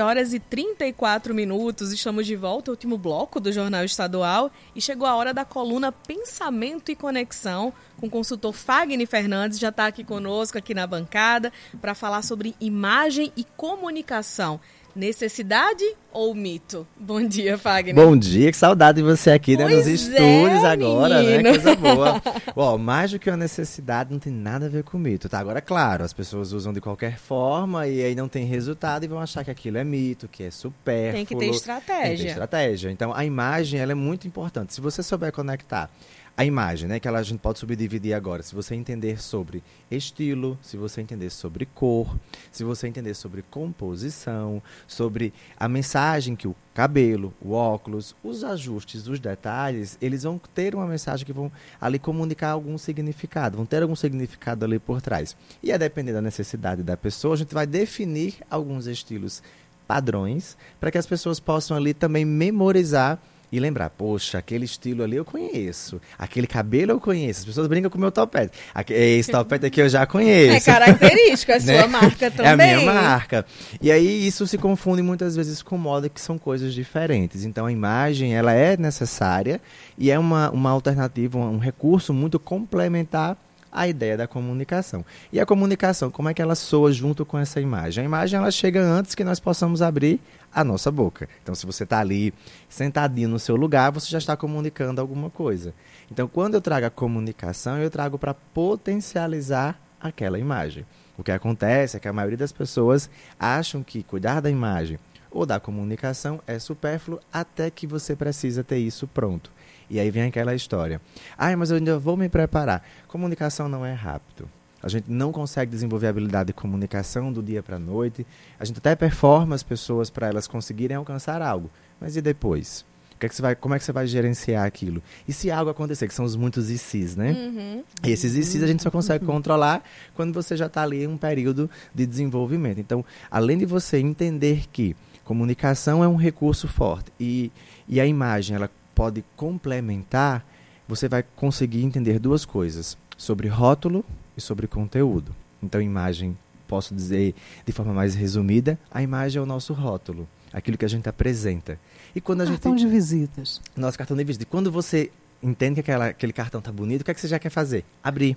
[0.00, 5.14] horas e 34 minutos, estamos de volta, último bloco do Jornal Estadual, e chegou a
[5.14, 10.56] hora da coluna Pensamento e Conexão, com o consultor Fagner Fernandes, já está aqui conosco,
[10.56, 14.58] aqui na bancada, para falar sobre imagem e comunicação.
[14.94, 16.86] Necessidade ou mito?
[16.98, 17.94] Bom dia, Fagner.
[17.94, 21.38] Bom dia, que saudade de você aqui né, nos estúdios é, agora, né?
[21.38, 21.42] menino.
[21.44, 21.50] né?
[21.50, 22.22] Coisa boa.
[22.54, 25.38] Bom, mais do que uma necessidade não tem nada a ver com mito, tá?
[25.38, 29.18] Agora, claro, as pessoas usam de qualquer forma e aí não tem resultado e vão
[29.18, 31.12] achar que aquilo é mito, que é supérfluo.
[31.14, 32.02] Tem que ter estratégia.
[32.02, 32.90] Tem que ter estratégia.
[32.90, 34.74] Então, a imagem, ela é muito importante.
[34.74, 35.88] Se você souber conectar
[36.36, 38.42] a imagem, né, que ela, a gente pode subdividir agora.
[38.42, 42.16] Se você entender sobre estilo, se você entender sobre cor,
[42.50, 49.06] se você entender sobre composição, sobre a mensagem que o cabelo, o óculos, os ajustes,
[49.06, 53.82] os detalhes, eles vão ter uma mensagem que vão ali comunicar algum significado, vão ter
[53.82, 55.36] algum significado ali por trás.
[55.62, 59.42] E a depender da necessidade da pessoa, a gente vai definir alguns estilos
[59.86, 63.20] padrões para que as pessoas possam ali também memorizar
[63.52, 67.40] e lembrar, poxa, aquele estilo ali eu conheço, aquele cabelo eu conheço.
[67.40, 68.56] As pessoas brincam com o meu topete.
[68.88, 70.56] Esse topete aqui eu já conheço.
[70.56, 71.86] É característica, é sua né?
[71.86, 72.70] marca também.
[72.70, 73.44] É a minha marca.
[73.80, 77.44] E aí isso se confunde muitas vezes com moda, que são coisas diferentes.
[77.44, 79.60] Então a imagem, ela é necessária
[79.98, 83.36] e é uma, uma alternativa, um recurso muito complementar
[83.72, 85.04] a ideia da comunicação.
[85.32, 88.02] E a comunicação, como é que ela soa junto com essa imagem?
[88.02, 90.20] A imagem ela chega antes que nós possamos abrir
[90.54, 91.26] a nossa boca.
[91.42, 92.34] Então, se você está ali
[92.68, 95.72] sentadinho no seu lugar, você já está comunicando alguma coisa.
[96.10, 100.84] Então, quando eu trago a comunicação, eu trago para potencializar aquela imagem.
[101.16, 104.98] O que acontece é que a maioria das pessoas acham que cuidar da imagem
[105.32, 109.50] ou da comunicação é supérfluo até que você precisa ter isso pronto.
[109.88, 111.00] E aí vem aquela história.
[111.36, 112.82] Ah, mas eu ainda vou me preparar.
[113.08, 114.48] Comunicação não é rápido.
[114.82, 118.26] A gente não consegue desenvolver a habilidade de comunicação do dia para a noite.
[118.58, 121.70] A gente até performa as pessoas para elas conseguirem alcançar algo.
[122.00, 122.84] Mas e depois?
[123.22, 125.00] Que é que vai, como é que você vai gerenciar aquilo?
[125.28, 127.30] E se algo acontecer, que são os muitos ICs, né?
[127.30, 127.84] Uhum.
[128.02, 129.34] E esses ICs a gente só consegue uhum.
[129.34, 129.84] controlar
[130.16, 132.80] quando você já está ali em um período de desenvolvimento.
[132.80, 137.50] Então, além de você entender que comunicação é um recurso forte e,
[137.88, 140.44] e a imagem ela pode complementar,
[140.86, 144.04] você vai conseguir entender duas coisas: sobre rótulo
[144.36, 145.34] e sobre conteúdo.
[145.62, 147.34] Então, imagem, posso dizer
[147.64, 151.78] de forma mais resumida, a imagem é o nosso rótulo, aquilo que a gente apresenta.
[152.14, 153.60] E quando a cartão gente, de visitas.
[153.76, 154.48] Nosso cartão de visitas.
[154.50, 155.10] Quando você
[155.42, 157.84] entende que aquela, aquele cartão está bonito, o que, é que você já quer fazer?
[158.02, 158.36] Abrir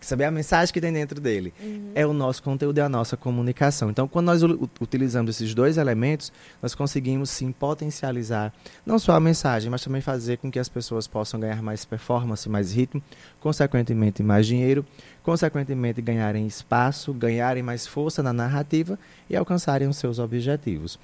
[0.00, 1.52] saber a mensagem que tem dentro dele.
[1.62, 1.92] Uhum.
[1.94, 3.90] É o nosso conteúdo, é a nossa comunicação.
[3.90, 4.42] Então, quando nós
[4.80, 8.52] utilizamos esses dois elementos, nós conseguimos sim potencializar
[8.84, 12.48] não só a mensagem, mas também fazer com que as pessoas possam ganhar mais performance,
[12.48, 13.02] mais ritmo,
[13.40, 14.84] consequentemente mais dinheiro,
[15.22, 20.98] consequentemente ganharem espaço, ganharem mais força na narrativa e alcançarem os seus objetivos.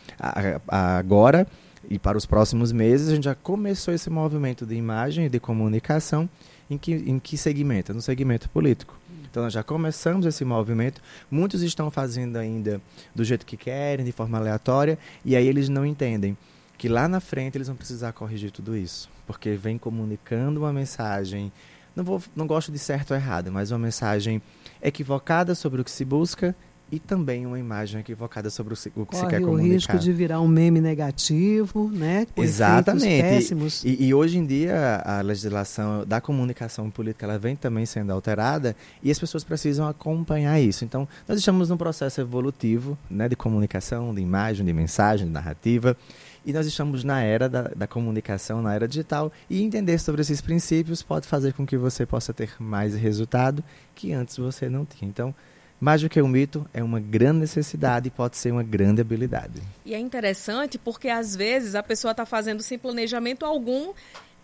[0.69, 1.47] Agora
[1.89, 5.39] e para os próximos meses, a gente já começou esse movimento de imagem e de
[5.39, 6.29] comunicação
[6.69, 7.95] em que, em que segmento?
[7.95, 8.97] No segmento político.
[9.31, 11.01] Então nós já começamos esse movimento.
[11.31, 12.81] Muitos estão fazendo ainda
[13.15, 16.37] do jeito que querem, de forma aleatória, e aí eles não entendem
[16.79, 21.51] que lá na frente eles vão precisar corrigir tudo isso, porque vem comunicando uma mensagem,
[21.95, 24.43] não vou, não gosto de certo ou errado, mas uma mensagem
[24.83, 26.55] equivocada sobre o que se busca
[26.91, 29.69] e também uma imagem equivocada sobre o, o que Corre se quer comunicar.
[29.69, 32.27] o risco de virar um meme negativo, né?
[32.35, 33.55] Com Exatamente.
[33.85, 38.77] E, e, hoje em dia a legislação da comunicação política ela vem também sendo alterada
[39.03, 40.85] e as pessoas precisam acompanhar isso.
[40.85, 45.97] Então nós estamos num processo evolutivo, né, de comunicação, de imagem, de mensagem, de narrativa.
[46.45, 50.41] E nós estamos na era da, da comunicação, na era digital, e entender sobre esses
[50.41, 53.65] princípios pode fazer com que você possa ter mais resultado
[53.97, 55.09] que antes você não tinha.
[55.09, 55.35] Então,
[55.81, 59.63] mais do que um mito, é uma grande necessidade e pode ser uma grande habilidade.
[59.85, 63.93] E é interessante porque às vezes a pessoa está fazendo sem planejamento algum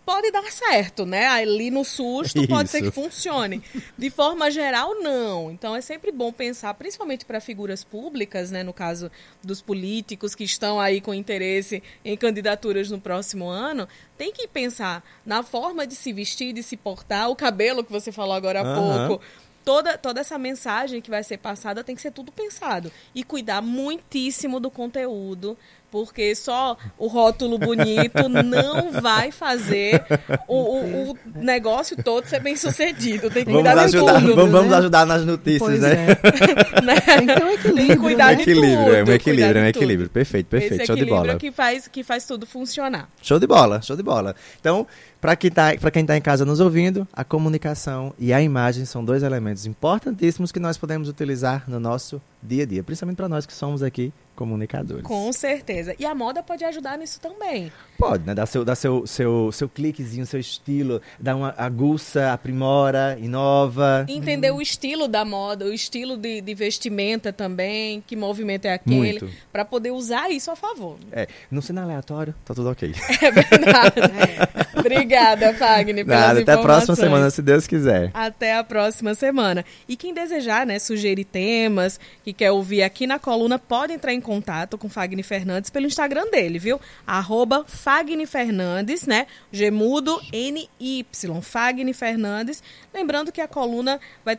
[0.04, 1.26] pode dar certo, né?
[1.26, 2.48] Ali no susto Isso.
[2.48, 3.62] pode ser que funcione.
[3.96, 5.50] De forma geral, não.
[5.50, 8.62] Então é sempre bom pensar, principalmente para figuras públicas, né?
[8.62, 9.10] No caso
[9.42, 15.04] dos políticos que estão aí com interesse em candidaturas no próximo ano, tem que pensar
[15.24, 18.64] na forma de se vestir, de se portar, o cabelo que você falou agora há
[18.64, 19.08] uhum.
[19.08, 19.24] pouco
[19.64, 22.90] toda, toda essa mensagem que vai ser passada tem que ser tudo pensado.
[23.14, 25.56] E cuidar muitíssimo do conteúdo,
[25.92, 30.02] porque só o rótulo bonito não vai fazer
[30.48, 33.30] o, o, o, negócio todo ser bem sucedido.
[33.30, 34.36] Tem que cuidar vamos ajudar, de tudo.
[34.36, 36.06] Vamos, vamos ajudar nas notícias, pois né?
[36.12, 36.80] É.
[36.80, 36.94] né?
[37.22, 37.74] Então, equilíbrio.
[37.74, 40.08] Tem que cuidar um equilíbrio, tudo, é um equilíbrio, é um equilíbrio.
[40.08, 40.74] Perfeito, perfeito.
[40.76, 41.36] Esse Show de bola.
[41.36, 43.08] que faz, que faz tudo funcionar.
[43.20, 44.34] Show de bola, show de bola.
[44.58, 44.86] Então,
[45.22, 45.72] para quem está
[46.04, 50.58] tá em casa nos ouvindo, a comunicação e a imagem são dois elementos importantíssimos que
[50.58, 55.04] nós podemos utilizar no nosso dia a dia, principalmente para nós que somos aqui comunicadores.
[55.04, 55.94] Com certeza.
[55.98, 57.70] E a moda pode ajudar nisso também.
[57.98, 58.34] Pode, né?
[58.34, 64.04] Dar seu, dar seu, seu, seu cliquezinho, seu estilo, dar uma aguça, aprimora, inova.
[64.08, 64.56] Entender hum.
[64.56, 69.64] o estilo da moda, o estilo de, de vestimenta também, que movimento é aquele, para
[69.64, 70.96] poder usar isso a favor.
[71.12, 72.92] É, não sendo aleatório, tá tudo ok.
[73.22, 74.00] É verdade.
[74.76, 74.80] é.
[74.80, 75.11] Obrigada,
[75.58, 78.10] Fagner, pelas Nada, até a próxima semana, se Deus quiser.
[78.14, 79.64] Até a próxima semana.
[79.88, 84.20] E quem desejar, né, sugerir temas, que quer ouvir aqui na coluna, pode entrar em
[84.20, 86.80] contato com Fagner Fernandes pelo Instagram dele, viu?
[87.06, 89.26] Arroba Fagner Fernandes, né?
[89.50, 91.06] Gemudo NY,
[91.42, 92.62] Fagner Fernandes.
[92.94, 94.30] Lembrando que a coluna vai ter